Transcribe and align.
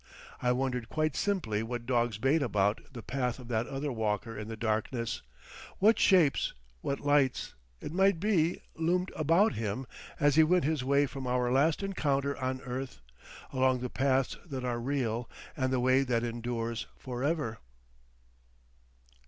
I 0.41 0.51
wondered 0.51 0.89
quite 0.89 1.15
simply 1.15 1.61
what 1.61 1.85
dogs 1.85 2.17
bayed 2.17 2.41
about 2.41 2.81
the 2.91 3.03
path 3.03 3.37
of 3.37 3.49
that 3.49 3.67
other 3.67 3.91
walker 3.91 4.35
in 4.35 4.47
the 4.47 4.57
darkness, 4.57 5.21
what 5.77 5.99
shapes, 5.99 6.53
what 6.81 6.99
lights, 7.01 7.53
it 7.81 7.91
might 7.93 8.19
be, 8.19 8.61
loomed 8.75 9.11
about 9.15 9.53
him 9.53 9.85
as 10.19 10.37
he 10.37 10.43
went 10.43 10.63
his 10.63 10.83
way 10.83 11.05
from 11.05 11.27
our 11.27 11.51
last 11.51 11.83
encounter 11.83 12.35
on 12.37 12.61
earth—along 12.61 13.81
the 13.81 13.91
paths 13.91 14.39
that 14.43 14.65
are 14.65 14.79
real, 14.79 15.29
and 15.55 15.71
the 15.71 15.79
way 15.79 16.01
that 16.01 16.23
endures 16.23 16.87
for 16.97 17.23
ever? 17.23 17.59